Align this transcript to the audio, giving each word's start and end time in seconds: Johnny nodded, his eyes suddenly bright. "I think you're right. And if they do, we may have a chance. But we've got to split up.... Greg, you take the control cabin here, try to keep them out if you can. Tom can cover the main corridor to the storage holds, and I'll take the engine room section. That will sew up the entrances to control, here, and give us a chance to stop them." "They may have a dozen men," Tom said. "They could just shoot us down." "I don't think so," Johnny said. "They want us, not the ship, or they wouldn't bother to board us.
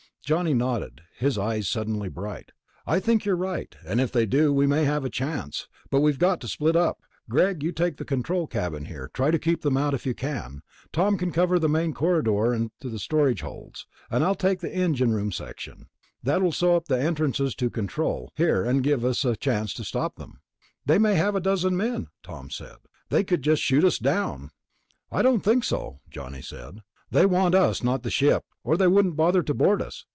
Johnny 0.23 0.53
nodded, 0.53 1.01
his 1.17 1.37
eyes 1.37 1.67
suddenly 1.67 2.07
bright. 2.07 2.51
"I 2.85 2.99
think 3.01 3.25
you're 3.25 3.35
right. 3.35 3.75
And 3.85 3.99
if 3.99 4.11
they 4.13 4.25
do, 4.25 4.53
we 4.53 4.65
may 4.67 4.85
have 4.85 5.03
a 5.03 5.09
chance. 5.09 5.67
But 5.89 5.99
we've 6.01 6.19
got 6.19 6.39
to 6.41 6.47
split 6.47 6.75
up.... 6.75 7.01
Greg, 7.27 7.63
you 7.63 7.71
take 7.73 7.97
the 7.97 8.05
control 8.05 8.45
cabin 8.47 8.85
here, 8.85 9.09
try 9.13 9.31
to 9.31 9.39
keep 9.39 9.61
them 9.61 9.75
out 9.75 9.95
if 9.95 10.05
you 10.05 10.13
can. 10.13 10.61
Tom 10.93 11.17
can 11.17 11.31
cover 11.33 11.59
the 11.59 11.67
main 11.67 11.93
corridor 11.93 12.67
to 12.81 12.87
the 12.89 12.99
storage 12.99 13.41
holds, 13.41 13.87
and 14.11 14.23
I'll 14.23 14.35
take 14.35 14.59
the 14.59 14.73
engine 14.73 15.11
room 15.11 15.31
section. 15.33 15.89
That 16.23 16.41
will 16.41 16.53
sew 16.53 16.77
up 16.77 16.85
the 16.87 17.01
entrances 17.01 17.53
to 17.55 17.69
control, 17.71 18.31
here, 18.37 18.63
and 18.63 18.83
give 18.83 19.03
us 19.03 19.25
a 19.25 19.35
chance 19.35 19.73
to 19.73 19.83
stop 19.83 20.15
them." 20.15 20.39
"They 20.85 20.99
may 20.99 21.15
have 21.15 21.35
a 21.35 21.41
dozen 21.41 21.75
men," 21.75 22.07
Tom 22.23 22.49
said. 22.51 22.77
"They 23.09 23.23
could 23.25 23.41
just 23.41 23.63
shoot 23.63 23.83
us 23.83 23.97
down." 23.97 24.51
"I 25.11 25.23
don't 25.23 25.41
think 25.43 25.63
so," 25.65 25.99
Johnny 26.09 26.43
said. 26.43 26.83
"They 27.09 27.25
want 27.25 27.55
us, 27.55 27.83
not 27.83 28.03
the 28.03 28.11
ship, 28.11 28.45
or 28.63 28.77
they 28.77 28.87
wouldn't 28.87 29.17
bother 29.17 29.43
to 29.43 29.53
board 29.53 29.81
us. 29.81 30.05